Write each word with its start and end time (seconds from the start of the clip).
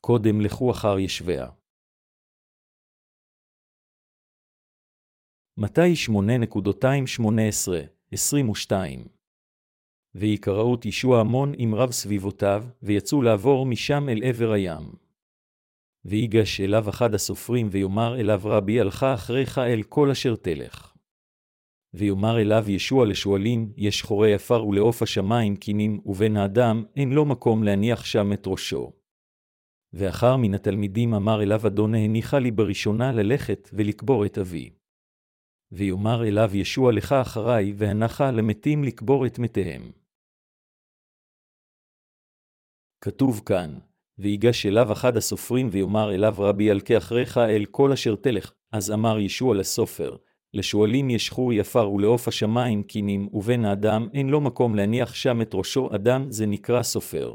קודם 0.00 0.40
לכו 0.40 0.70
אחר 0.70 0.98
ישביה. 0.98 1.46
מתי 5.56 5.94
8.218-22 6.08 8.72
ויקראו 10.14 10.76
ישוע 10.84 11.20
המון 11.20 11.52
עם 11.56 11.74
רב 11.74 11.90
סביבותיו, 11.90 12.64
ויצאו 12.82 13.22
לעבור 13.22 13.66
משם 13.66 14.08
אל 14.08 14.20
עבר 14.24 14.52
הים. 14.52 14.92
ויגש 16.04 16.60
אליו 16.60 16.88
אחד 16.88 17.14
הסופרים, 17.14 17.68
ויאמר 17.70 18.20
אליו 18.20 18.40
רבי, 18.44 18.80
הלכה 18.80 19.14
אחריך 19.14 19.58
אל 19.58 19.82
כל 19.82 20.10
אשר 20.10 20.36
תלך. 20.36 20.94
ויאמר 21.94 22.40
אליו 22.40 22.70
ישוע 22.70 23.06
לשועלים, 23.06 23.72
יש 23.76 24.02
חורי 24.02 24.34
עפר 24.34 24.66
ולעוף 24.66 25.02
השמיים 25.02 25.56
קינים, 25.56 26.00
ובן 26.06 26.36
האדם 26.36 26.84
אין 26.96 27.12
לו 27.12 27.24
מקום 27.24 27.62
להניח 27.62 28.04
שם 28.04 28.32
את 28.32 28.46
ראשו. 28.46 28.99
ואחר 29.92 30.36
מן 30.36 30.54
התלמידים 30.54 31.14
אמר 31.14 31.42
אליו 31.42 31.66
אדון 31.66 31.94
הניחה 31.94 32.38
לי 32.38 32.50
בראשונה 32.50 33.12
ללכת 33.12 33.70
ולקבור 33.72 34.26
את 34.26 34.38
אבי. 34.38 34.70
ויאמר 35.72 36.24
אליו 36.24 36.50
ישוע 36.56 36.92
לך 36.92 37.12
אחריי, 37.12 37.72
והנחה 37.76 38.30
למתים 38.30 38.84
לקבור 38.84 39.26
את 39.26 39.38
מתיהם. 39.38 39.92
כתוב 43.00 43.40
כאן, 43.46 43.78
ויגש 44.18 44.66
אליו 44.66 44.92
אחד 44.92 45.16
הסופרים 45.16 45.68
ויאמר 45.72 46.14
אליו 46.14 46.34
רבי 46.38 46.64
ילקה 46.64 46.98
אחריך 46.98 47.38
אל 47.38 47.64
כל 47.70 47.92
אשר 47.92 48.16
תלך, 48.16 48.52
אז 48.72 48.90
אמר 48.90 49.18
ישוע 49.18 49.54
לסופר, 49.54 50.16
לשועלים 50.54 51.10
יש 51.10 51.30
חור 51.30 51.52
יפר 51.52 51.90
ולעוף 51.90 52.28
השמיים 52.28 52.82
קינים, 52.82 53.28
ובן 53.32 53.64
האדם 53.64 54.08
אין 54.14 54.28
לו 54.28 54.40
מקום 54.40 54.74
להניח 54.74 55.14
שם 55.14 55.42
את 55.42 55.54
ראשו, 55.54 55.94
אדם 55.94 56.30
זה 56.30 56.46
נקרא 56.46 56.82
סופר. 56.82 57.34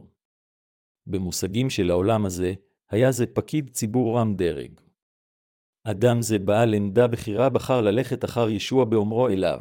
במושגים 1.08 1.70
של 1.70 1.90
העולם 1.90 2.26
הזה, 2.26 2.54
היה 2.90 3.12
זה 3.12 3.26
פקיד 3.26 3.70
ציבור 3.70 4.20
רם 4.20 4.36
דרג. 4.36 4.72
אדם 5.84 6.22
זה 6.22 6.40
בעל 6.40 6.74
עמדה 6.74 7.08
בכירה 7.08 7.50
בחר 7.50 7.82
ללכת 7.82 8.26
אחר 8.26 8.50
ישוע 8.50 8.86
באומרו 8.86 9.28
אליו, 9.28 9.60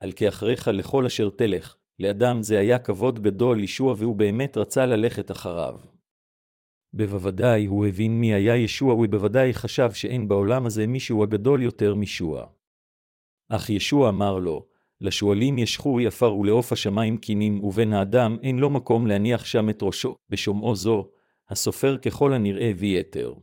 על 0.00 0.12
כי 0.12 0.28
אחריך 0.28 0.68
לכל 0.68 1.06
אשר 1.06 1.30
תלך, 1.30 1.76
לאדם 1.98 2.42
זה 2.42 2.58
היה 2.58 2.78
כבוד 2.78 3.22
גדול 3.22 3.60
ישוע 3.60 3.94
והוא 3.98 4.16
באמת 4.16 4.56
רצה 4.56 4.86
ללכת 4.86 5.30
אחריו. 5.30 5.78
בוודאי 6.92 7.66
הוא 7.66 7.86
הבין 7.86 8.20
מי 8.20 8.34
היה 8.34 8.56
ישוע 8.56 8.94
ובוודאי 8.94 9.54
חשב 9.54 9.92
שאין 9.92 10.28
בעולם 10.28 10.66
הזה 10.66 10.86
מישהו 10.86 11.22
הגדול 11.22 11.62
יותר 11.62 11.94
מישוע. 11.94 12.46
אך 13.48 13.70
ישוע 13.70 14.08
אמר 14.08 14.38
לו, 14.38 14.66
לשועלים 15.00 15.58
יש 15.58 15.78
חור 15.78 16.00
יפר 16.00 16.34
ולעוף 16.34 16.72
השמיים 16.72 17.16
קינים, 17.16 17.64
ובן 17.64 17.92
האדם 17.92 18.36
אין 18.42 18.58
לו 18.58 18.70
מקום 18.70 19.06
להניח 19.06 19.44
שם 19.44 19.70
את 19.70 19.82
ראשו. 19.82 20.16
בשומעו 20.30 20.76
זו, 20.76 21.08
הסופר 21.48 21.96
ככל 21.96 22.32
הנראה 22.32 22.70
הביא 22.70 23.00
יתר. 23.00 23.34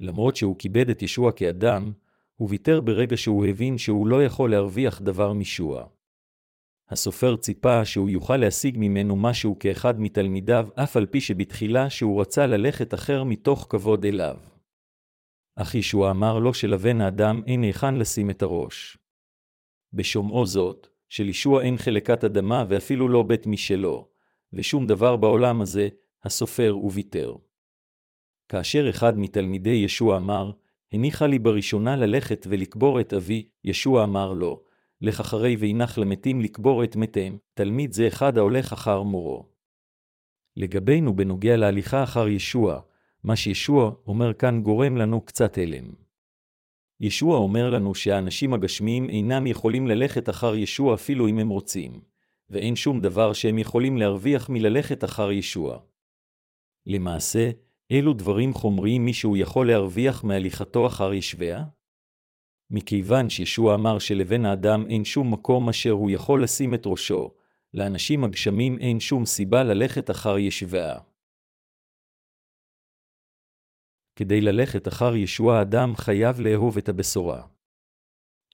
למרות 0.00 0.36
שהוא 0.36 0.56
כיבד 0.58 0.90
את 0.90 1.02
ישוע 1.02 1.32
כאדם, 1.32 1.92
הוא 2.34 2.48
ויתר 2.50 2.80
ברגע 2.80 3.16
שהוא 3.16 3.46
הבין 3.46 3.78
שהוא 3.78 4.06
לא 4.06 4.24
יכול 4.24 4.50
להרוויח 4.50 5.00
דבר 5.00 5.32
מישוע. 5.32 5.86
הסופר 6.90 7.36
ציפה 7.36 7.84
שהוא 7.84 8.10
יוכל 8.10 8.36
להשיג 8.36 8.76
ממנו 8.78 9.16
משהו 9.16 9.58
כאחד 9.58 10.00
מתלמידיו, 10.00 10.68
אף 10.74 10.96
על 10.96 11.06
פי 11.06 11.20
שבתחילה 11.20 11.90
שהוא 11.90 12.20
רצה 12.20 12.46
ללכת 12.46 12.94
אחר 12.94 13.24
מתוך 13.24 13.66
כבוד 13.70 14.04
אליו. 14.04 14.36
אך 15.56 15.74
ישוע 15.74 16.10
אמר 16.10 16.38
לו 16.38 16.54
שלבן 16.54 17.00
האדם 17.00 17.42
אין 17.46 17.62
היכן 17.62 17.94
לשים 17.94 18.30
את 18.30 18.42
הראש. 18.42 18.98
בשומעו 19.92 20.46
זאת, 20.46 20.86
שלישוע 21.08 21.62
אין 21.62 21.76
חלקת 21.76 22.24
אדמה 22.24 22.64
ואפילו 22.68 23.08
לא 23.08 23.22
בית 23.22 23.46
משלו, 23.46 24.08
ושום 24.52 24.86
דבר 24.86 25.16
בעולם 25.16 25.60
הזה, 25.60 25.88
הסופר 26.24 26.76
וויתר. 26.82 27.34
כאשר 28.48 28.90
אחד 28.90 29.18
מתלמידי 29.18 29.70
ישוע 29.70 30.16
אמר, 30.16 30.50
הניחה 30.92 31.26
לי 31.26 31.38
בראשונה 31.38 31.96
ללכת 31.96 32.46
ולקבור 32.50 33.00
את 33.00 33.12
אבי, 33.12 33.48
ישוע 33.64 34.04
אמר 34.04 34.32
לו, 34.32 34.62
לך 35.00 35.20
אחרי 35.20 35.56
והנח 35.58 35.98
למתים 35.98 36.40
לקבור 36.40 36.84
את 36.84 36.96
מתיהם, 36.96 37.38
תלמיד 37.54 37.92
זה 37.92 38.08
אחד 38.08 38.38
ההולך 38.38 38.72
אחר 38.72 39.02
מורו. 39.02 39.48
לגבינו 40.56 41.16
בנוגע 41.16 41.56
להליכה 41.56 42.02
אחר 42.02 42.28
ישוע, 42.28 42.80
מה 43.24 43.36
שישוע 43.36 43.92
אומר 44.06 44.34
כאן 44.34 44.62
גורם 44.62 44.96
לנו 44.96 45.20
קצת 45.20 45.58
הלם. 45.58 46.07
ישוע 47.00 47.38
אומר 47.38 47.70
לנו 47.70 47.94
שהאנשים 47.94 48.54
הגשמיים 48.54 49.10
אינם 49.10 49.46
יכולים 49.46 49.86
ללכת 49.86 50.28
אחר 50.28 50.54
ישוע 50.54 50.94
אפילו 50.94 51.28
אם 51.28 51.38
הם 51.38 51.48
רוצים, 51.48 52.00
ואין 52.50 52.76
שום 52.76 53.00
דבר 53.00 53.32
שהם 53.32 53.58
יכולים 53.58 53.96
להרוויח 53.96 54.48
מללכת 54.48 55.04
אחר 55.04 55.32
ישוע. 55.32 55.78
למעשה, 56.86 57.50
אילו 57.90 58.12
דברים 58.12 58.54
חומריים 58.54 59.04
מישהו 59.04 59.36
יכול 59.36 59.66
להרוויח 59.66 60.24
מהליכתו 60.24 60.86
אחר 60.86 61.14
ישביה? 61.14 61.64
מכיוון 62.70 63.30
שישוע 63.30 63.74
אמר 63.74 63.98
שלבן 63.98 64.44
האדם 64.44 64.84
אין 64.88 65.04
שום 65.04 65.32
מקום 65.32 65.68
אשר 65.68 65.90
הוא 65.90 66.10
יכול 66.10 66.42
לשים 66.42 66.74
את 66.74 66.82
ראשו, 66.86 67.30
לאנשים 67.74 68.24
הגשמים 68.24 68.78
אין 68.78 69.00
שום 69.00 69.26
סיבה 69.26 69.62
ללכת 69.62 70.10
אחר 70.10 70.38
ישביה. 70.38 70.98
כדי 74.18 74.40
ללכת 74.40 74.88
אחר 74.88 75.16
ישוע 75.16 75.58
האדם 75.58 75.96
חייב 75.96 76.40
לאהוב 76.40 76.78
את 76.78 76.88
הבשורה. 76.88 77.46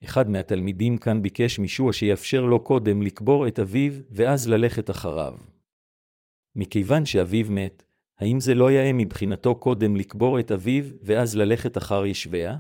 אחד 0.04 0.30
מהתלמידים 0.30 0.98
כאן 0.98 1.22
ביקש 1.22 1.58
מישוע 1.58 1.92
שיאפשר 1.92 2.44
לו 2.44 2.64
קודם 2.64 3.02
לקבור 3.02 3.48
את 3.48 3.58
אביו, 3.58 3.92
ואז 4.10 4.48
ללכת 4.48 4.90
אחריו. 4.90 5.38
מכיוון 6.56 7.06
שאביו 7.06 7.46
מת, 7.50 7.84
האם 8.18 8.40
זה 8.40 8.54
לא 8.54 8.70
יאה 8.70 8.92
מבחינתו 8.92 9.54
קודם 9.54 9.96
לקבור 9.96 10.40
את 10.40 10.52
אביו, 10.52 10.84
ואז 11.02 11.36
ללכת 11.36 11.78
אחר 11.78 12.06
ישביה? 12.06 12.56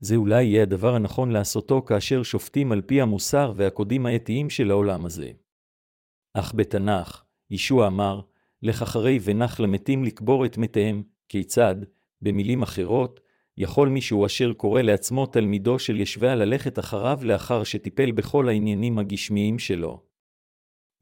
זה 0.00 0.16
אולי 0.16 0.44
יהיה 0.44 0.62
הדבר 0.62 0.94
הנכון 0.94 1.30
לעשותו 1.30 1.82
כאשר 1.82 2.22
שופטים 2.22 2.72
על 2.72 2.82
פי 2.82 3.00
המוסר 3.00 3.52
והקודים 3.56 4.06
האתיים 4.06 4.50
של 4.50 4.70
העולם 4.70 5.06
הזה. 5.06 5.30
אך 6.34 6.54
בתנ"ך, 6.56 7.24
ישוע 7.50 7.86
אמר, 7.86 8.20
לך 8.62 8.82
אחרי 8.82 9.18
ונח 9.24 9.60
למתים 9.60 10.04
לקבור 10.04 10.46
את 10.46 10.58
מתיהם, 10.58 11.02
כיצד, 11.32 11.76
במילים 12.22 12.62
אחרות, 12.62 13.20
יכול 13.58 13.88
מישהו 13.88 14.26
אשר 14.26 14.52
קורא 14.52 14.82
לעצמו 14.82 15.26
תלמידו 15.26 15.78
של 15.78 16.00
ישביה 16.00 16.34
ללכת 16.34 16.78
אחריו 16.78 17.18
לאחר 17.22 17.64
שטיפל 17.64 18.12
בכל 18.12 18.48
העניינים 18.48 18.98
הגשמיים 18.98 19.58
שלו. 19.58 20.02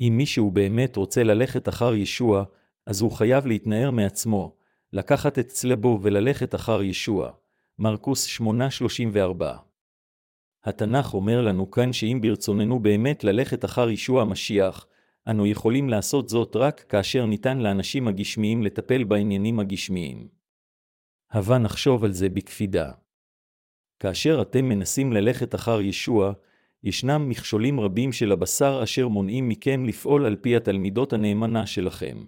אם 0.00 0.14
מישהו 0.16 0.50
באמת 0.50 0.96
רוצה 0.96 1.22
ללכת 1.22 1.68
אחר 1.68 1.94
ישוע, 1.94 2.44
אז 2.86 3.00
הוא 3.00 3.12
חייב 3.12 3.46
להתנער 3.46 3.90
מעצמו, 3.90 4.56
לקחת 4.92 5.38
את 5.38 5.46
צלבו 5.48 5.98
וללכת 6.02 6.54
אחר 6.54 6.82
ישוע. 6.82 7.30
מרקוס 7.78 8.40
8:34 8.40 9.44
התנ"ך 10.64 11.14
אומר 11.14 11.40
לנו 11.40 11.70
כאן 11.70 11.92
שאם 11.92 12.18
ברצוננו 12.22 12.78
באמת 12.78 13.24
ללכת 13.24 13.64
אחר 13.64 13.90
ישוע 13.90 14.22
המשיח, 14.22 14.86
אנו 15.30 15.46
יכולים 15.46 15.88
לעשות 15.88 16.28
זאת 16.28 16.56
רק 16.56 16.80
כאשר 16.80 17.26
ניתן 17.26 17.58
לאנשים 17.58 18.08
הגשמיים 18.08 18.62
לטפל 18.62 19.04
בעניינים 19.04 19.60
הגשמיים. 19.60 20.28
הבה 21.30 21.58
נחשוב 21.58 22.04
על 22.04 22.12
זה 22.12 22.28
בקפידה. 22.28 22.92
כאשר 24.00 24.42
אתם 24.42 24.64
מנסים 24.64 25.12
ללכת 25.12 25.54
אחר 25.54 25.80
ישוע, 25.80 26.32
ישנם 26.82 27.28
מכשולים 27.28 27.80
רבים 27.80 28.12
של 28.12 28.32
הבשר 28.32 28.80
אשר 28.82 29.08
מונעים 29.08 29.48
מכם 29.48 29.84
לפעול 29.84 30.26
על 30.26 30.36
פי 30.36 30.56
התלמידות 30.56 31.12
הנאמנה 31.12 31.66
שלכם. 31.66 32.24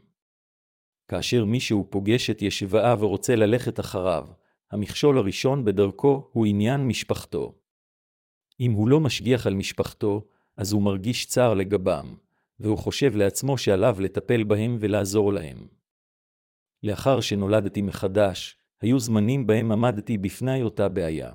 כאשר 1.09 1.45
מישהו 1.45 1.87
פוגש 1.91 2.31
את 2.31 2.43
ישבעה 2.43 2.97
ורוצה 2.99 3.37
ללכת 3.37 3.81
אחריו, 3.81 4.27
המכשול 4.71 5.19
הראשון 5.19 5.65
בדרכו 5.65 6.29
הוא 6.33 6.47
עניין 6.47 6.87
משפחתו. 6.87 7.55
אם 8.61 8.73
הוא 8.73 8.89
לא 8.89 9.01
משגיח 9.01 9.47
על 9.47 9.55
משפחתו, 9.55 10.25
אז 10.57 10.73
הוא 10.73 10.83
מרגיש 10.83 11.27
צער 11.27 11.55
לגבם, 11.55 12.15
והוא 12.61 12.79
חושב 12.79 13.17
לעצמו 13.17 13.59
שעליו 13.59 13.97
לטפל 14.01 14.45
בהם 14.45 14.77
ולעזור 14.81 15.33
להם. 15.33 15.67
לאחר 16.83 17.21
שנולדתי 17.21 17.83
מחדש, 17.83 18.57
היו 18.81 19.01
זמנים 19.01 19.47
בהם 19.47 19.73
עמדתי 19.73 20.19
בפני 20.19 20.63
אותה 20.63 20.89
בעיה. 20.89 21.33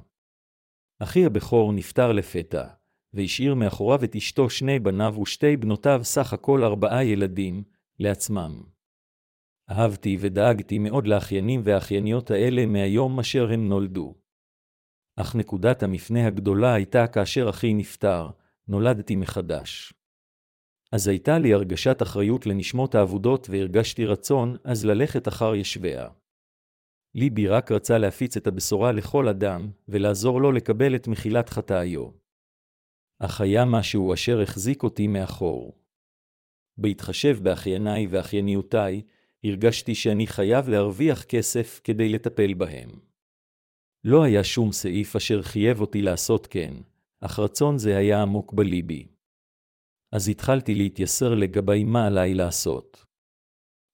אחי 0.99 1.25
הבכור 1.25 1.73
נפטר 1.73 2.11
לפתע, 2.11 2.67
והשאיר 3.13 3.55
מאחוריו 3.55 4.03
את 4.03 4.15
אשתו 4.15 4.49
שני 4.49 4.79
בניו 4.79 5.15
ושתי 5.21 5.57
בנותיו 5.57 5.99
סך 6.03 6.33
הכל 6.33 6.63
ארבעה 6.63 7.03
ילדים, 7.03 7.63
לעצמם. 7.99 8.61
אהבתי 9.69 10.17
ודאגתי 10.19 10.79
מאוד 10.79 11.07
לאחיינים 11.07 11.61
והאחייניות 11.63 12.31
האלה 12.31 12.65
מהיום 12.65 13.19
אשר 13.19 13.51
הם 13.51 13.67
נולדו. 13.69 14.15
אך 15.15 15.35
נקודת 15.35 15.83
המפנה 15.83 16.27
הגדולה 16.27 16.73
הייתה 16.73 17.07
כאשר 17.07 17.49
אחי 17.49 17.73
נפטר, 17.73 18.29
נולדתי 18.67 19.15
מחדש. 19.15 19.93
אז 20.91 21.07
הייתה 21.07 21.39
לי 21.39 21.53
הרגשת 21.53 22.01
אחריות 22.01 22.45
לנשמות 22.45 22.95
האבודות 22.95 23.47
והרגשתי 23.49 24.05
רצון 24.05 24.55
אז 24.63 24.85
ללכת 24.85 25.27
אחר 25.27 25.55
ישביה. 25.55 26.09
ליבי 27.15 27.47
רק 27.47 27.71
רצה 27.71 27.97
להפיץ 27.97 28.37
את 28.37 28.47
הבשורה 28.47 28.91
לכל 28.91 29.27
אדם, 29.27 29.71
ולעזור 29.87 30.41
לו 30.41 30.51
לקבל 30.51 30.95
את 30.95 31.07
מחילת 31.07 31.49
חטאיו. 31.49 32.09
אך 33.19 33.41
היה 33.41 33.65
משהו 33.65 34.13
אשר 34.13 34.41
החזיק 34.41 34.83
אותי 34.83 35.07
מאחור. 35.07 35.77
בהתחשב 36.77 37.37
באחייניי 37.43 38.07
ואחייניותיי, 38.07 39.01
הרגשתי 39.43 39.95
שאני 39.95 40.27
חייב 40.27 40.69
להרוויח 40.69 41.23
כסף 41.23 41.81
כדי 41.83 42.09
לטפל 42.09 42.53
בהם. 42.53 42.89
לא 44.03 44.23
היה 44.23 44.43
שום 44.43 44.71
סעיף 44.71 45.15
אשר 45.15 45.41
חייב 45.41 45.81
אותי 45.81 46.01
לעשות 46.01 46.47
כן, 46.47 46.73
אך 47.21 47.39
רצון 47.39 47.77
זה 47.77 47.97
היה 47.97 48.21
עמוק 48.21 48.53
בליבי. 48.53 49.16
אז 50.12 50.30
התחלתי 50.30 50.75
להתייסר 50.75 51.36
לגבי 51.36 51.83
מה 51.83 52.07
עליי 52.07 52.33
לעשות. 52.33 53.06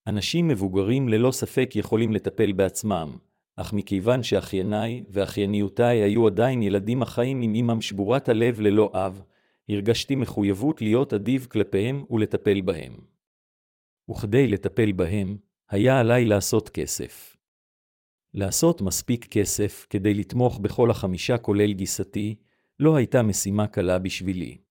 אנשים 0.07 0.47
מבוגרים 0.47 1.09
ללא 1.09 1.31
ספק 1.31 1.75
יכולים 1.75 2.13
לטפל 2.13 2.51
בעצמם, 2.51 3.17
אך 3.55 3.73
מכיוון 3.73 4.23
שאחייניי 4.23 5.03
ואחייניותיי 5.09 5.97
היו 5.97 6.27
עדיין 6.27 6.63
ילדים 6.63 7.01
החיים 7.01 7.41
עם 7.41 7.55
אמם 7.55 7.81
שבורת 7.81 8.29
הלב 8.29 8.59
ללא 8.59 8.91
אב, 8.93 9.21
הרגשתי 9.69 10.15
מחויבות 10.15 10.81
להיות 10.81 11.13
אדיב 11.13 11.47
כלפיהם 11.51 12.05
ולטפל 12.09 12.61
בהם. 12.61 12.93
וכדי 14.09 14.47
לטפל 14.47 14.91
בהם, 14.91 15.37
היה 15.69 15.99
עליי 15.99 16.25
לעשות 16.25 16.69
כסף. 16.69 17.37
לעשות 18.33 18.81
מספיק 18.81 19.25
כסף 19.25 19.87
כדי 19.89 20.13
לתמוך 20.13 20.59
בכל 20.59 20.91
החמישה 20.91 21.37
כולל 21.37 21.73
גיסתי, 21.73 22.35
לא 22.79 22.95
הייתה 22.95 23.23
משימה 23.23 23.67
קלה 23.67 23.99
בשבילי. 23.99 24.62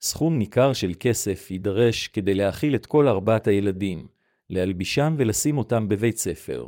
סכום 0.00 0.38
ניכר 0.38 0.72
של 0.72 0.92
כסף 1.00 1.50
יידרש 1.50 2.08
כדי 2.08 2.34
להאכיל 2.34 2.74
את 2.74 2.86
כל 2.86 3.08
ארבעת 3.08 3.46
הילדים, 3.46 4.08
להלבישם 4.50 5.14
ולשים 5.18 5.58
אותם 5.58 5.88
בבית 5.88 6.16
ספר. 6.16 6.66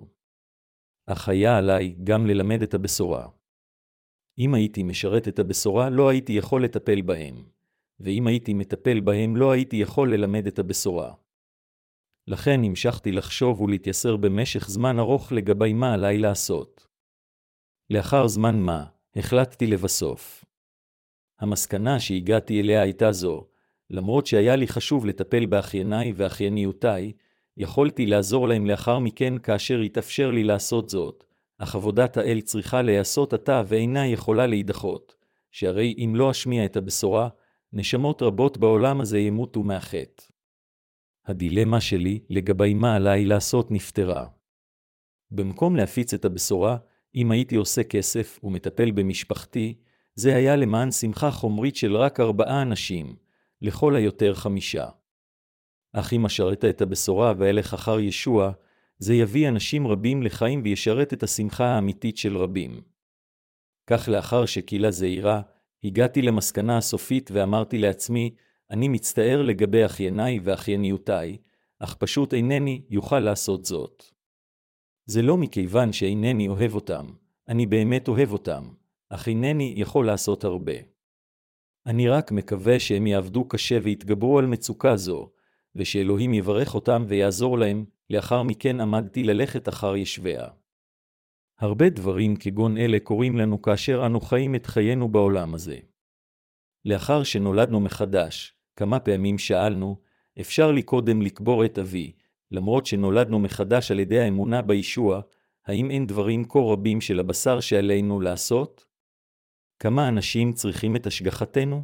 אך 1.07 1.29
היה 1.29 1.59
עליי 1.59 1.95
גם 2.05 2.27
ללמד 2.27 2.63
את 2.63 2.75
הבשורה. 2.75 3.29
אם 4.39 4.55
הייתי 4.55 4.83
משרת 4.83 5.29
את 5.29 5.39
הבשורה, 5.39 5.91
לא 5.91 6.09
הייתי 6.09 6.33
יכול 6.33 6.65
לטפל 6.65 7.03
בהם, 7.03 7.45
ואם 8.01 8.27
הייתי 8.27 8.55
מטפל 8.55 9.01
בהם, 9.01 9.37
לא 9.37 9.51
הייתי 9.51 9.77
יכול 9.77 10.15
ללמד 10.15 10.47
את 10.47 10.59
הבשורה. 10.59 11.15
לכן 12.27 12.61
המשכתי 12.65 13.13
לחשוב 13.13 13.61
ולהתייסר 13.61 14.17
במשך 14.17 14.69
זמן 14.69 14.99
ארוך 14.99 15.33
לגבי 15.33 15.73
מה 15.73 15.95
עליי 15.95 16.19
לעשות. 16.19 16.87
לאחר 17.91 18.27
זמן 18.27 18.61
מה, 18.61 18.85
החלטתי 19.17 19.67
לבסוף. 19.67 20.45
המסקנה 21.41 22.01
שהגעתי 22.01 22.61
אליה 22.61 22.83
הייתה 22.83 23.13
זו, 23.13 23.47
למרות 23.91 24.27
שהיה 24.27 24.57
לי 24.57 24.69
חשוב 24.69 25.07
לטפל 25.07 25.47
באחייניי 25.47 26.13
ואחייניותיי, 26.17 27.13
יכולתי 27.57 28.07
לעזור 28.07 28.49
להם 28.49 28.67
לאחר 28.67 28.99
מכן 28.99 29.39
כאשר 29.39 29.79
התאפשר 29.79 30.31
לי 30.31 30.45
לעשות 30.45 30.89
זאת, 30.89 31.25
אך 31.59 31.75
עבודת 31.75 32.17
האל 32.17 32.41
צריכה 32.41 32.83
להיעשות 32.83 33.33
עתה 33.33 33.63
ואינה 33.67 34.07
יכולה 34.07 34.47
להידחות, 34.47 35.15
שהרי 35.51 35.95
אם 35.99 36.13
לא 36.17 36.31
אשמיע 36.31 36.65
את 36.65 36.77
הבשורה, 36.77 37.29
נשמות 37.73 38.23
רבות 38.23 38.59
בעולם 38.59 39.01
הזה 39.01 39.19
ימותו 39.19 39.63
מהחטא. 39.63 40.23
הדילמה 41.27 41.81
שלי 41.81 42.21
לגבי 42.31 42.75
מה 42.75 42.97
עליי 42.97 43.25
לעשות 43.25 43.71
נפתרה. 43.71 44.27
במקום 45.31 45.77
להפיץ 45.77 46.15
את 46.15 46.25
הבשורה, 46.25 46.77
אם 47.15 47.31
הייתי 47.31 47.57
עושה 47.57 47.85
כסף 47.85 48.41
ומטפל 48.43 48.91
במשפחתי, 48.91 49.75
זה 50.15 50.37
היה 50.37 50.57
למען 50.57 50.91
שמחה 50.91 51.31
חומרית 51.31 51.77
של 51.77 51.97
רק 51.97 52.21
ארבעה 52.21 52.63
אנשים, 52.63 53.17
לכל 53.63 53.97
היותר 53.97 54.35
חמישה. 54.35 54.89
אך 55.93 56.13
אם 56.13 56.27
אשרת 56.27 56.65
את 56.65 56.83
הבשורה 56.83 57.33
ואלך 57.39 57.75
אחר 57.75 58.01
ישוע, 58.01 58.53
זה 58.99 59.15
יביא 59.15 59.49
אנשים 59.49 59.87
רבים 59.87 60.23
לחיים 60.23 60.61
וישרת 60.65 61.13
את 61.13 61.23
השמחה 61.23 61.67
האמיתית 61.67 62.17
של 62.17 62.37
רבים. 62.37 62.81
כך 63.87 64.09
לאחר 64.09 64.47
שקהילה 64.47 64.91
זהירה, 64.91 65.43
הגעתי 65.85 66.23
למסקנה 66.23 66.79
הסופית 66.79 67.31
ואמרתי 67.33 67.79
לעצמי, 67.79 68.35
אני 68.71 68.89
מצטער 68.89 69.43
לגבי 69.43 69.87
אחייניי 69.87 70.41
ואחייניותיי, 70.43 71.37
אך 71.79 71.95
פשוט 71.95 72.35
אינני 72.35 72.83
יוכל 72.91 73.21
לעשות 73.21 73.65
זאת. 73.65 74.05
זה 75.07 75.23
לא 75.23 75.37
מכיוון 75.37 75.93
שאינני 75.93 76.49
אוהב 76.49 76.75
אותם, 76.75 77.07
אני 77.49 77.67
באמת 77.67 78.09
אוהב 78.09 78.33
אותם, 78.33 78.69
אך 79.13 79.29
אינני 79.29 79.75
יכול 79.77 80.07
לעשות 80.07 80.45
הרבה. 80.45 80.73
אני 81.87 82.09
רק 82.09 82.33
מקווה 82.33 82.81
שהם 82.81 83.07
יעבדו 83.07 83.49
קשה 83.49 83.79
ויתגברו 83.83 84.39
על 84.39 84.47
מצוקה 84.47 84.97
זו, 84.97 85.31
ושאלוהים 85.77 86.35
יברך 86.35 86.75
אותם 86.75 87.05
ויעזור 87.09 87.59
להם, 87.59 87.85
לאחר 88.11 88.43
מכן 88.43 88.81
עמדתי 88.81 89.23
ללכת 89.23 89.69
אחר 89.69 89.97
ישביה. 89.97 90.49
הרבה 91.59 91.91
דברים 91.91 92.37
כגון 92.37 92.77
אלה 92.77 92.99
קורים 93.01 93.37
לנו 93.37 93.63
כאשר 93.63 94.07
אנו 94.07 94.21
חיים 94.21 94.55
את 94.55 94.67
חיינו 94.67 95.09
בעולם 95.09 95.55
הזה. 95.55 95.79
לאחר 96.85 97.23
שנולדנו 97.23 97.81
מחדש, 97.81 98.55
כמה 98.77 99.01
פעמים 99.01 99.39
שאלנו, 99.39 99.97
אפשר 100.41 100.73
לי 100.73 100.83
קודם 100.83 101.23
לקבור 101.23 101.65
את 101.65 101.79
אבי, 101.79 102.13
למרות 102.51 102.87
שנולדנו 102.87 103.39
מחדש 103.39 103.91
על 103.91 104.01
ידי 104.01 104.21
האמונה 104.21 104.63
בישוע, 104.63 105.21
האם 105.67 105.91
אין 105.91 106.07
דברים 106.07 106.45
כה 106.49 106.59
רבים 106.59 107.01
של 107.01 107.21
הבשר 107.21 107.61
שעלינו 107.61 108.21
לעשות? 108.21 108.90
כמה 109.83 110.09
אנשים 110.09 110.53
צריכים 110.53 110.97
את 110.97 111.07
השגחתנו? 111.07 111.83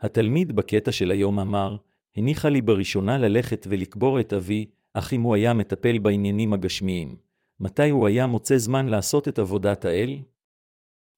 התלמיד 0.00 0.56
בקטע 0.56 0.92
של 0.92 1.10
היום 1.10 1.38
אמר, 1.38 1.76
הניחה 2.16 2.48
לי 2.48 2.60
בראשונה 2.60 3.18
ללכת 3.18 3.66
ולקבור 3.70 4.20
את 4.20 4.32
אבי, 4.32 4.70
אך 4.94 5.12
אם 5.12 5.22
הוא 5.22 5.34
היה 5.34 5.54
מטפל 5.54 5.98
בעניינים 5.98 6.52
הגשמיים, 6.52 7.16
מתי 7.60 7.90
הוא 7.90 8.06
היה 8.06 8.26
מוצא 8.26 8.58
זמן 8.58 8.86
לעשות 8.86 9.28
את 9.28 9.38
עבודת 9.38 9.84
האל? 9.84 10.18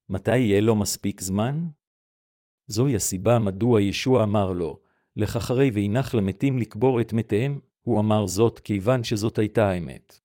מתי 0.09 0.39
יהיה 0.39 0.61
לו 0.61 0.77
מספיק 0.77 1.21
זמן? 1.21 1.67
זוהי 2.67 2.97
הסיבה 2.97 3.39
מדוע 3.39 3.81
ישוע 3.81 4.25
אמר 4.25 4.53
לו, 4.53 4.81
לך 5.17 5.37
אחרי 5.37 5.71
והנח 5.75 6.15
למתים 6.15 6.59
לקבור 6.59 7.01
את 7.01 7.13
מתיהם, 7.13 7.61
הוא 7.83 8.01
אמר 8.01 8.27
זאת 8.27 8.59
כיוון 8.59 9.05
שזאת 9.05 9.39
הייתה 9.39 9.71
האמת. 9.71 10.21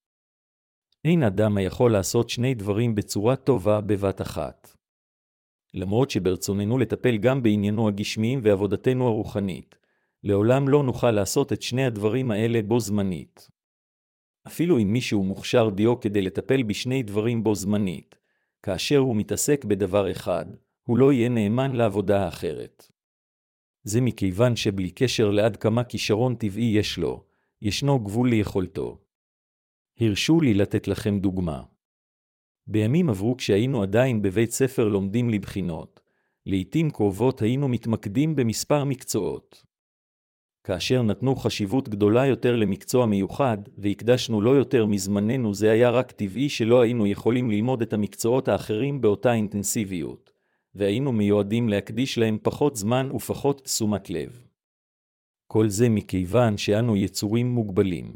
אין 1.05 1.23
אדם 1.23 1.57
היכול 1.57 1.91
לעשות 1.91 2.29
שני 2.29 2.53
דברים 2.53 2.95
בצורה 2.95 3.35
טובה 3.35 3.81
בבת 3.81 4.21
אחת. 4.21 4.74
למרות 5.75 6.09
שברצוננו 6.09 6.77
לטפל 6.77 7.17
גם 7.17 7.43
בעניינו 7.43 7.87
הגשמיים 7.87 8.39
ועבודתנו 8.43 9.07
הרוחנית, 9.07 9.75
לעולם 10.23 10.69
לא 10.69 10.83
נוכל 10.83 11.11
לעשות 11.11 11.53
את 11.53 11.61
שני 11.61 11.85
הדברים 11.85 12.31
האלה 12.31 12.61
בו 12.61 12.79
זמנית. 12.79 13.49
אפילו 14.47 14.79
אם 14.79 14.93
מישהו 14.93 15.23
מוכשר 15.23 15.69
דיו 15.69 15.99
כדי 15.99 16.21
לטפל 16.21 16.63
בשני 16.63 17.03
דברים 17.03 17.43
בו 17.43 17.55
זמנית, 17.55 18.15
כאשר 18.63 18.97
הוא 18.97 19.15
מתעסק 19.15 19.65
בדבר 19.65 20.11
אחד, 20.11 20.45
הוא 20.83 20.97
לא 20.97 21.13
יהיה 21.13 21.29
נאמן 21.29 21.75
לעבודה 21.75 22.25
האחרת. 22.25 22.91
זה 23.83 24.01
מכיוון 24.01 24.55
שבלי 24.55 24.91
קשר 24.91 25.29
לעד 25.31 25.57
כמה 25.57 25.83
כישרון 25.83 26.35
טבעי 26.35 26.65
יש 26.77 26.97
לו, 26.97 27.23
ישנו 27.61 27.99
גבול 27.99 28.29
ליכולתו. 28.29 28.97
הרשו 29.99 30.41
לי 30.41 30.53
לתת 30.53 30.87
לכם 30.87 31.19
דוגמה. 31.19 31.63
בימים 32.67 33.09
עברו 33.09 33.37
כשהיינו 33.37 33.81
עדיין 33.81 34.21
בבית 34.21 34.51
ספר 34.51 34.87
לומדים 34.87 35.29
לבחינות, 35.29 35.99
לעתים 36.45 36.91
קרובות 36.91 37.41
היינו 37.41 37.67
מתמקדים 37.67 38.35
במספר 38.35 38.83
מקצועות. 38.83 39.63
כאשר 40.63 41.01
נתנו 41.01 41.35
חשיבות 41.35 41.89
גדולה 41.89 42.25
יותר 42.25 42.55
למקצוע 42.55 43.05
מיוחד, 43.05 43.57
והקדשנו 43.77 44.41
לא 44.41 44.49
יותר 44.49 44.85
מזמננו, 44.85 45.53
זה 45.53 45.71
היה 45.71 45.89
רק 45.89 46.11
טבעי 46.11 46.49
שלא 46.49 46.81
היינו 46.81 47.07
יכולים 47.07 47.51
ללמוד 47.51 47.81
את 47.81 47.93
המקצועות 47.93 48.47
האחרים 48.47 49.01
באותה 49.01 49.33
אינטנסיביות, 49.33 50.31
והיינו 50.75 51.11
מיועדים 51.11 51.69
להקדיש 51.69 52.17
להם 52.17 52.37
פחות 52.43 52.75
זמן 52.75 53.09
ופחות 53.13 53.61
תשומת 53.61 54.09
לב. 54.09 54.45
כל 55.47 55.69
זה 55.69 55.89
מכיוון 55.89 56.57
שאנו 56.57 56.97
יצורים 56.97 57.47
מוגבלים. 57.47 58.15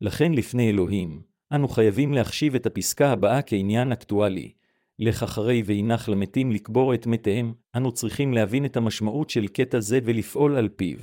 לכן 0.00 0.32
לפני 0.32 0.70
אלוהים, 0.70 1.22
אנו 1.54 1.68
חייבים 1.68 2.12
להחשיב 2.12 2.54
את 2.54 2.66
הפסקה 2.66 3.12
הבאה 3.12 3.42
כעניין 3.42 3.92
אקטואלי. 3.92 4.52
לך 4.98 5.22
אחרי 5.22 5.62
והנח 5.66 6.08
למתים 6.08 6.52
לקבור 6.52 6.94
את 6.94 7.06
מתיהם, 7.06 7.54
אנו 7.76 7.92
צריכים 7.92 8.34
להבין 8.34 8.64
את 8.64 8.76
המשמעות 8.76 9.30
של 9.30 9.48
קטע 9.48 9.80
זה 9.80 9.98
ולפעול 10.04 10.56
על 10.56 10.68
פיו. 10.68 10.98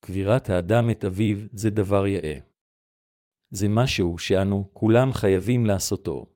קבירת 0.00 0.50
האדם 0.50 0.90
את 0.90 1.04
אביו 1.04 1.36
זה 1.52 1.70
דבר 1.70 2.06
יאה. 2.06 2.38
זה 3.50 3.68
משהו 3.68 4.18
שאנו 4.18 4.70
כולם 4.72 5.12
חייבים 5.12 5.66
לעשותו. 5.66 6.26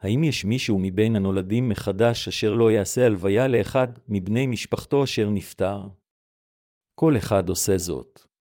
האם 0.00 0.24
יש 0.24 0.44
מישהו 0.44 0.78
מבין 0.78 1.16
הנולדים 1.16 1.68
מחדש 1.68 2.28
אשר 2.28 2.54
לא 2.54 2.70
יעשה 2.70 3.06
הלוויה 3.06 3.48
לאחד 3.48 3.88
מבני 4.08 4.46
משפחתו 4.46 5.04
אשר 5.04 5.30
נפטר? 5.30 5.88
כל 6.94 7.16
אחד 7.16 7.48
עושה 7.48 7.78
זאת. 7.78 8.31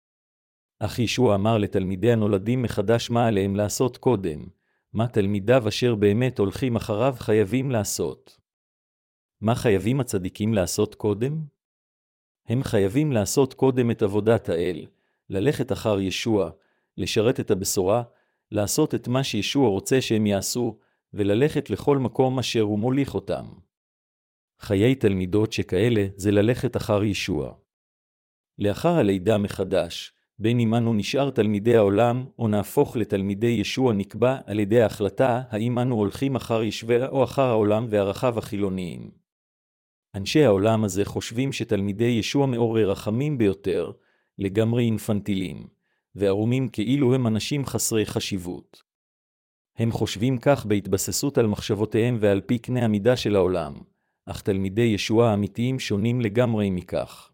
אך 0.84 1.00
ישוע 1.00 1.36
אמר 1.36 1.58
לתלמידי 1.58 2.12
הנולדים 2.12 2.62
מחדש 2.62 3.10
מה 3.10 3.28
עליהם 3.28 3.56
לעשות 3.56 3.98
קודם, 3.98 4.48
מה 4.94 5.08
תלמידיו 5.08 5.68
אשר 5.68 5.96
באמת 5.96 6.40
הולכים 6.40 6.76
אחריו 6.76 7.16
חייבים 7.20 7.72
לעשות. 7.72 8.40
מה 9.42 9.56
חייבים 9.56 10.00
הצדיקים 10.00 10.54
לעשות 10.54 10.96
קודם? 10.96 11.42
הם 12.48 12.64
חייבים 12.64 13.12
לעשות 13.12 13.54
קודם 13.54 13.92
את 13.92 14.02
עבודת 14.02 14.50
האל, 14.50 14.86
ללכת 15.30 15.72
אחר 15.72 16.00
ישוע, 16.00 16.50
לשרת 16.98 17.40
את 17.40 17.52
הבשורה, 17.52 18.04
לעשות 18.52 18.96
את 18.96 19.08
מה 19.08 19.24
שישוע 19.24 19.70
רוצה 19.70 20.02
שהם 20.02 20.26
יעשו, 20.26 20.78
וללכת 21.14 21.70
לכל 21.70 21.98
מקום 21.98 22.40
אשר 22.40 22.62
הוא 22.62 22.80
מוליך 22.80 23.16
אותם. 23.16 23.46
חיי 24.60 24.96
תלמידות 24.96 25.54
שכאלה 25.54 26.08
זה 26.16 26.32
ללכת 26.32 26.78
אחר 26.78 27.04
ישוע. 27.04 27.54
לאחר 28.60 28.96
הלידה 28.96 29.38
מחדש, 29.38 30.14
בין 30.42 30.60
אם 30.60 30.76
אנו 30.76 30.94
נשאר 30.94 31.30
תלמידי 31.30 31.76
העולם, 31.76 32.26
או 32.40 32.48
נהפוך 32.48 32.96
לתלמידי 32.96 33.48
ישוע 33.48 33.94
נקבע 33.94 34.38
על 34.46 34.60
ידי 34.60 34.82
ההחלטה 34.82 35.42
האם 35.50 35.80
אנו 35.80 35.96
הולכים 35.96 36.36
אחר 36.36 36.64
ישווה 36.64 37.08
או 37.08 37.24
אחר 37.24 37.42
העולם 37.42 37.86
וערכיו 37.90 38.38
החילוניים. 38.38 39.12
אנשי 40.16 40.44
העולם 40.44 40.84
הזה 40.84 41.06
חושבים 41.06 41.52
שתלמידי 41.52 42.06
ישוע 42.06 42.46
מעורר 42.46 42.92
רחמים 42.92 43.38
ביותר, 43.38 43.92
לגמרי 44.40 44.84
אינפנטילים, 44.84 45.68
וערומים 46.16 46.70
כאילו 46.70 47.16
הם 47.16 47.28
אנשים 47.28 47.66
חסרי 47.66 48.06
חשיבות. 48.06 48.84
הם 49.78 49.92
חושבים 49.92 50.38
כך 50.38 50.66
בהתבססות 50.66 51.38
על 51.38 51.48
מחשבותיהם 51.48 52.18
ועל 52.20 52.42
פי 52.42 52.60
קנה 52.60 52.86
המידה 52.86 53.16
של 53.16 53.36
העולם, 53.36 53.74
אך 54.26 54.42
תלמידי 54.42 54.82
ישוע 54.82 55.30
האמיתיים 55.30 55.80
שונים 55.80 56.22
לגמרי 56.22 56.70
מכך. 56.70 57.31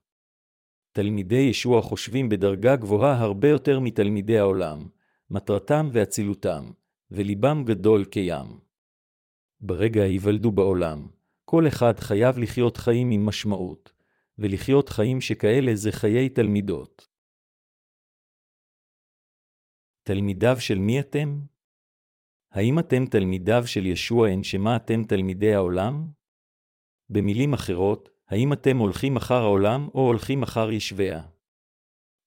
תלמידי 0.98 1.48
ישוע 1.50 1.82
חושבים 1.82 2.30
בדרגה 2.30 2.76
גבוהה 2.76 3.20
הרבה 3.20 3.50
יותר 3.50 3.80
מתלמידי 3.80 4.38
העולם, 4.38 4.88
מטרתם 5.30 5.90
ואצילותם, 5.92 6.72
וליבם 7.12 7.64
גדול 7.66 8.06
כים. 8.14 8.60
ברגע 9.62 10.04
היוולדו 10.04 10.52
בעולם, 10.52 11.08
כל 11.46 11.68
אחד 11.68 12.00
חייב 12.00 12.38
לחיות 12.38 12.78
חיים 12.78 13.12
עם 13.12 13.26
משמעות, 13.26 13.94
ולחיות 14.38 14.90
חיים 14.90 15.22
שכאלה 15.22 15.76
זה 15.76 15.92
חיי 15.92 16.30
תלמידות. 16.30 17.08
תלמידיו 20.04 20.56
של 20.60 20.80
מי 20.80 21.00
אתם? 21.00 21.40
האם 22.52 22.80
אתם 22.80 23.06
תלמידיו 23.06 23.64
של 23.66 23.86
ישוע 23.86 24.28
הן 24.30 24.44
שמה 24.44 24.76
אתם 24.76 25.04
תלמידי 25.04 25.54
העולם? 25.54 26.08
במילים 27.10 27.54
אחרות, 27.54 28.17
האם 28.30 28.54
אתם 28.54 28.78
הולכים 28.78 29.16
אחר 29.16 29.42
העולם 29.42 29.88
או 29.96 30.00
הולכים 30.00 30.44
אחר 30.44 30.72
ישביה? 30.72 31.22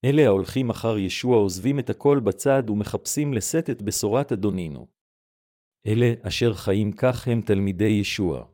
אלה 0.04 0.26
ההולכים 0.26 0.70
אחר 0.70 0.98
ישוע 0.98 1.36
עוזבים 1.36 1.78
את 1.78 1.90
הכל 1.90 2.20
בצד 2.24 2.70
ומחפשים 2.70 3.34
לשאת 3.34 3.70
את 3.70 3.82
בשורת 3.82 4.32
אדונינו. 4.32 4.86
אלה 5.86 6.12
אשר 6.22 6.54
חיים 6.54 6.92
כך 6.92 7.28
הם 7.28 7.40
תלמידי 7.40 7.84
ישוע. 7.84 8.44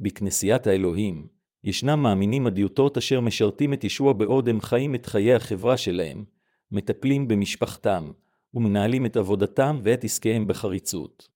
בכנסיית 0.00 0.66
האלוהים, 0.66 1.26
ישנם 1.64 2.02
מאמינים 2.02 2.46
הדיוטות 2.46 2.96
אשר 2.96 3.20
משרתים 3.20 3.72
את 3.72 3.84
ישוע 3.84 4.12
בעוד 4.12 4.48
הם 4.48 4.60
חיים 4.60 4.94
את 4.94 5.06
חיי 5.06 5.34
החברה 5.34 5.76
שלהם, 5.76 6.24
מטפלים 6.70 7.28
במשפחתם, 7.28 8.12
ומנהלים 8.54 9.06
את 9.06 9.16
עבודתם 9.16 9.80
ואת 9.82 10.04
עסקיהם 10.04 10.46
בחריצות. 10.46 11.28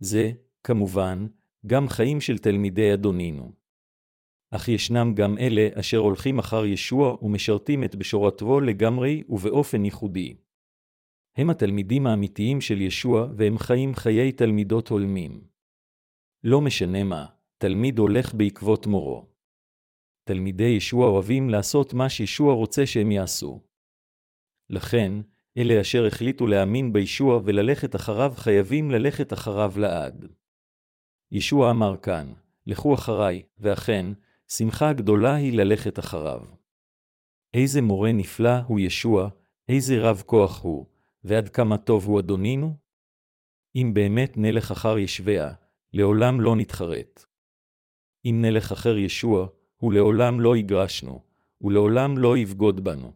זה, 0.00 0.32
כמובן, 0.64 1.26
גם 1.66 1.88
חיים 1.88 2.20
של 2.20 2.38
תלמידי 2.38 2.94
אדונינו. 2.94 3.57
אך 4.50 4.68
ישנם 4.68 5.12
גם 5.14 5.38
אלה 5.38 5.68
אשר 5.74 5.96
הולכים 5.96 6.38
אחר 6.38 6.64
ישוע 6.64 7.24
ומשרתים 7.24 7.84
את 7.84 7.94
בשורתו 7.94 8.60
לגמרי 8.60 9.22
ובאופן 9.28 9.84
ייחודי. 9.84 10.36
הם 11.36 11.50
התלמידים 11.50 12.06
האמיתיים 12.06 12.60
של 12.60 12.80
ישוע 12.80 13.28
והם 13.36 13.58
חיים 13.58 13.94
חיי 13.94 14.32
תלמידות 14.32 14.88
הולמים. 14.88 15.44
לא 16.44 16.60
משנה 16.60 17.04
מה, 17.04 17.26
תלמיד 17.58 17.98
הולך 17.98 18.34
בעקבות 18.34 18.86
מורו. 18.86 19.26
תלמידי 20.24 20.64
ישוע 20.64 21.06
אוהבים 21.06 21.50
לעשות 21.50 21.94
מה 21.94 22.08
שישוע 22.08 22.54
רוצה 22.54 22.86
שהם 22.86 23.12
יעשו. 23.12 23.60
לכן, 24.70 25.12
אלה 25.58 25.80
אשר 25.80 26.06
החליטו 26.06 26.46
להאמין 26.46 26.92
בישוע 26.92 27.40
וללכת 27.44 27.96
אחריו 27.96 28.32
חייבים 28.36 28.90
ללכת 28.90 29.32
אחריו 29.32 29.72
לעד. 29.76 30.32
ישוע 31.32 31.70
אמר 31.70 31.96
כאן, 31.96 32.32
לכו 32.66 32.94
אחריי, 32.94 33.42
ואכן, 33.58 34.06
שמחה 34.48 34.92
גדולה 34.92 35.34
היא 35.34 35.52
ללכת 35.52 35.98
אחריו. 35.98 36.40
איזה 37.54 37.82
מורה 37.82 38.12
נפלא 38.12 38.58
הוא 38.66 38.80
ישוע, 38.80 39.28
איזה 39.68 40.00
רב 40.00 40.22
כוח 40.26 40.62
הוא, 40.62 40.86
ועד 41.24 41.48
כמה 41.48 41.78
טוב 41.78 42.06
הוא 42.06 42.20
אדונינו? 42.20 42.76
אם 43.76 43.90
באמת 43.94 44.32
נלך 44.36 44.70
אחר 44.70 44.98
ישביה, 44.98 45.52
לעולם 45.92 46.40
לא 46.40 46.56
נתחרט. 46.56 47.24
אם 48.24 48.38
נלך 48.44 48.72
אחר 48.72 48.96
ישוע, 48.96 49.46
הוא 49.76 49.92
לעולם 49.92 50.40
לא 50.40 50.56
יגרשנו, 50.56 51.22
ולעולם 51.60 52.18
לא 52.18 52.38
יבגוד 52.38 52.84
בנו. 52.84 53.12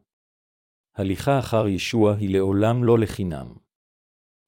הליכה 0.94 1.38
אחר 1.38 1.68
ישוע 1.68 2.14
היא 2.14 2.30
לעולם 2.30 2.84
לא 2.84 2.98
לחינם. 2.98 3.54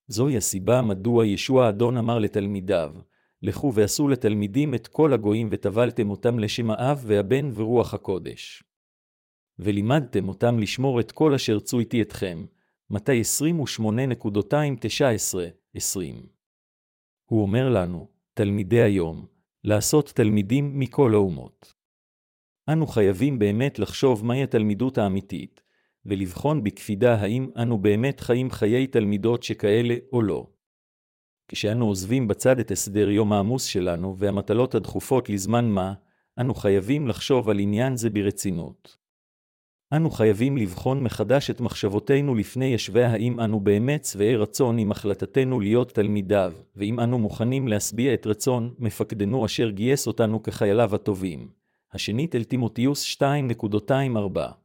זוהי 0.08 0.36
הסיבה 0.36 0.82
מדוע 0.82 1.26
ישוע 1.26 1.66
האדון 1.66 1.96
אמר 1.96 2.18
לתלמידיו, 2.18 2.94
לכו 3.44 3.74
ועשו 3.74 4.08
לתלמידים 4.08 4.74
את 4.74 4.86
כל 4.86 5.12
הגויים 5.12 5.48
וטבלתם 5.50 6.10
אותם 6.10 6.38
לשם 6.38 6.70
האב 6.70 7.02
והבן 7.06 7.50
ורוח 7.54 7.94
הקודש. 7.94 8.62
ולימדתם 9.58 10.28
אותם 10.28 10.58
לשמור 10.58 11.00
את 11.00 11.12
כל 11.12 11.34
אשר 11.34 11.60
צו 11.60 11.78
איתי 11.78 12.02
אתכם, 12.02 12.44
מתי 12.90 13.22
28.219-20. 13.80 13.86
הוא 17.24 17.42
אומר 17.42 17.68
לנו, 17.68 18.08
תלמידי 18.34 18.82
היום, 18.82 19.26
לעשות 19.64 20.08
תלמידים 20.08 20.78
מכל 20.78 21.14
האומות. 21.14 21.74
אנו 22.68 22.86
חייבים 22.86 23.38
באמת 23.38 23.78
לחשוב 23.78 24.24
מהי 24.24 24.42
התלמידות 24.42 24.98
האמיתית, 24.98 25.62
ולבחון 26.06 26.64
בקפידה 26.64 27.14
האם 27.14 27.50
אנו 27.56 27.78
באמת 27.78 28.20
חיים 28.20 28.50
חיי 28.50 28.86
תלמידות 28.86 29.42
שכאלה 29.42 29.94
או 30.12 30.22
לא. 30.22 30.53
כשאנו 31.48 31.86
עוזבים 31.86 32.28
בצד 32.28 32.58
את 32.58 32.70
הסדר 32.70 33.10
יום 33.10 33.32
העמוס 33.32 33.64
שלנו 33.64 34.16
והמטלות 34.18 34.74
הדחופות 34.74 35.30
לזמן 35.30 35.64
מה, 35.64 35.92
אנו 36.40 36.54
חייבים 36.54 37.08
לחשוב 37.08 37.50
על 37.50 37.58
עניין 37.58 37.96
זה 37.96 38.10
ברצינות. 38.10 38.96
אנו 39.92 40.10
חייבים 40.10 40.56
לבחון 40.56 41.02
מחדש 41.02 41.50
את 41.50 41.60
מחשבותינו 41.60 42.34
לפני 42.34 42.64
ישבי 42.64 43.04
האם 43.04 43.40
אנו 43.40 43.60
באמת 43.60 44.04
שבעי 44.04 44.36
רצון 44.36 44.78
עם 44.78 44.90
החלטתנו 44.90 45.60
להיות 45.60 45.90
תלמידיו, 45.94 46.52
ואם 46.76 47.00
אנו 47.00 47.18
מוכנים 47.18 47.68
להשביע 47.68 48.14
את 48.14 48.26
רצון 48.26 48.74
מפקדנו 48.78 49.46
אשר 49.46 49.70
גייס 49.70 50.06
אותנו 50.06 50.42
כחייליו 50.42 50.94
הטובים. 50.94 51.48
השנית 51.92 52.34
אל 52.34 52.44
תימותיוס 52.44 53.16
2.24 53.22 54.63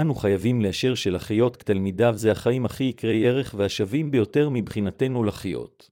אנו 0.00 0.14
חייבים 0.14 0.62
לאשר 0.62 0.94
שלחיות 0.94 1.56
כתלמידיו 1.56 2.12
זה 2.16 2.32
החיים 2.32 2.64
הכי 2.64 2.84
יקרי 2.84 3.28
ערך 3.28 3.54
והשווים 3.58 4.10
ביותר 4.10 4.48
מבחינתנו 4.52 5.24
לחיות. 5.24 5.90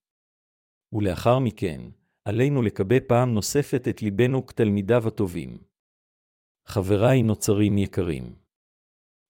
ולאחר 0.92 1.38
מכן, 1.38 1.80
עלינו 2.24 2.62
לקבל 2.62 3.00
פעם 3.00 3.34
נוספת 3.34 3.88
את 3.88 4.02
ליבנו 4.02 4.46
כתלמידיו 4.46 5.08
הטובים. 5.08 5.58
חבריי 6.66 7.22
נוצרים 7.22 7.78
יקרים. 7.78 8.34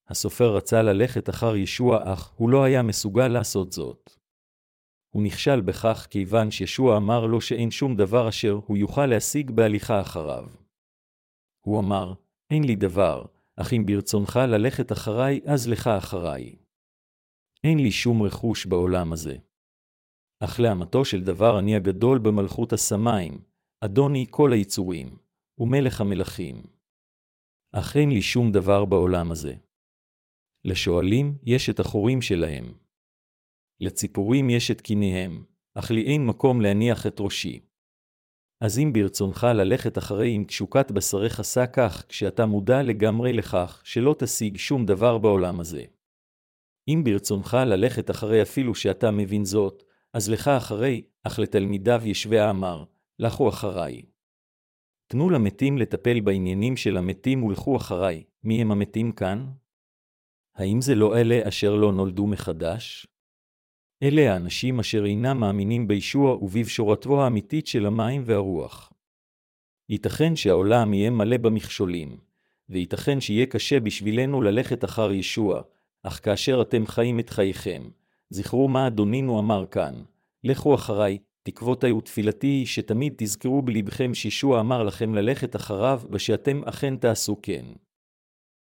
הסופר 0.09 0.57
רצה 0.57 0.83
ללכת 0.83 1.29
אחר 1.29 1.57
ישוע, 1.57 2.13
אך 2.13 2.33
הוא 2.37 2.51
לא 2.51 2.65
היה 2.65 2.83
מסוגל 2.83 3.29
לעשות 3.29 3.73
זאת. 3.73 4.11
הוא 5.15 5.23
נכשל 5.23 5.61
בכך 5.61 6.07
כיוון 6.11 6.51
שישוע 6.51 6.97
אמר 6.97 7.27
לו 7.27 7.41
שאין 7.41 7.71
שום 7.71 7.97
דבר 7.97 8.29
אשר 8.29 8.61
הוא 8.67 8.77
יוכל 8.77 9.07
להשיג 9.07 9.51
בהליכה 9.51 10.01
אחריו. 10.01 10.49
הוא 11.67 11.81
אמר, 11.81 12.15
אין 12.51 12.65
לי 12.65 12.77
דבר, 12.77 13.25
אך 13.61 13.73
אם 13.73 13.87
ברצונך 13.87 14.37
ללכת 14.49 14.93
אחריי, 14.93 15.41
אז 15.47 15.69
לך 15.69 15.87
אחריי. 15.87 16.57
אין 17.65 17.79
לי 17.79 17.91
שום 17.91 18.23
רכוש 18.23 18.67
בעולם 18.67 19.13
הזה. 19.13 19.37
אך 20.45 20.61
לאמתו 20.61 21.05
של 21.05 21.25
דבר 21.25 21.59
אני 21.59 21.77
הגדול 21.77 22.19
במלכות 22.19 22.73
השמיים, 22.73 23.45
אדוני 23.85 24.27
כל 24.31 24.53
היצורים, 24.53 25.19
ומלך 25.59 26.01
המלכים. 26.01 26.63
אך 27.73 27.97
אין 27.97 28.11
לי 28.11 28.23
שום 28.23 28.53
דבר 28.53 28.85
בעולם 28.85 29.31
הזה. 29.33 29.55
לשואלים 30.65 31.39
יש 31.43 31.71
את 31.71 31.81
החורים 31.81 32.23
שלהם. 32.23 32.75
לציפורים 33.81 34.51
יש 34.51 34.71
את 34.71 34.81
קיניהם, 34.81 35.45
אך 35.75 35.91
לי 35.91 36.03
אין 36.03 36.27
מקום 36.27 36.61
להניח 36.61 37.07
את 37.07 37.17
ראשי. 37.21 37.61
אז 38.65 38.79
אם 38.79 38.93
ברצונך 38.93 39.47
ללכת 39.55 39.99
אחרי 39.99 40.31
עם 40.35 40.45
תשוקת 40.45 40.91
בשרך 40.91 41.41
עשה 41.41 41.67
כך, 41.67 42.05
כשאתה 42.09 42.47
מודע 42.47 42.83
לגמרי 42.83 43.33
לכך 43.33 43.81
שלא 43.85 44.15
תשיג 44.19 44.57
שום 44.57 44.87
דבר 44.87 45.19
בעולם 45.19 45.61
הזה. 45.61 45.85
אם 46.89 47.03
ברצונך 47.05 47.57
ללכת 47.67 48.11
אחרי 48.11 48.43
אפילו 48.43 48.75
שאתה 48.75 49.11
מבין 49.11 49.45
זאת, 49.45 49.83
אז 50.13 50.31
לך 50.31 50.49
אחרי, 50.49 51.03
אך 51.23 51.39
לתלמידיו 51.39 52.01
ישווה 52.05 52.51
אמר, 52.51 52.85
לכו 53.19 53.49
אחריי. 53.49 54.03
תנו 55.07 55.31
למתים 55.31 55.79
לטפל 55.79 56.21
בעניינים 56.21 56.77
של 56.77 56.97
המתים 56.97 57.43
ולכו 57.43 57.77
אחריי, 57.77 58.25
מי 58.45 58.61
הם 58.61 58.73
המתים 58.73 59.13
כאן? 59.13 59.47
האם 60.55 60.81
זה 60.81 60.95
לא 60.95 61.19
אלה 61.19 61.49
אשר 61.49 61.75
לא 61.75 61.93
נולדו 61.93 62.27
מחדש? 62.27 63.07
אלה 64.03 64.33
האנשים 64.33 64.81
אשר 64.81 65.05
אינם 65.05 65.41
מאמינים 65.41 65.89
בישוע 65.89 66.35
ובבשורתו 66.35 67.25
האמיתית 67.25 67.67
של 67.67 67.87
המים 67.87 68.23
והרוח. 68.27 68.93
ייתכן 69.89 70.37
שהעולם 70.37 70.95
יהיה 70.95 71.11
מלא 71.11 71.37
במכשולים, 71.37 72.17
וייתכן 72.69 73.21
שיהיה 73.21 73.47
קשה 73.47 73.81
בשבילנו 73.81 74.43
ללכת 74.43 74.85
אחר 74.85 75.13
ישוע, 75.13 75.63
אך 76.03 76.21
כאשר 76.23 76.63
אתם 76.63 76.87
חיים 76.87 77.21
את 77.21 77.31
חייכם, 77.31 77.83
זכרו 78.31 78.69
מה 78.69 78.87
אדונינו 78.87 79.39
אמר 79.39 79.67
כאן, 79.67 79.95
לכו 80.45 80.75
אחריי, 80.75 81.19
תקוותי 81.43 81.93
ותפילתי 81.93 82.47
היא 82.47 82.67
שתמיד 82.67 83.15
תזכרו 83.17 83.63
בלבכם 83.63 84.15
שישוע 84.15 84.61
אמר 84.61 84.83
לכם 84.83 85.15
ללכת 85.15 85.57
אחריו, 85.57 86.01
ושאתם 86.11 86.63
אכן 86.65 86.97
תעשו 86.97 87.37
כן. 87.43 87.65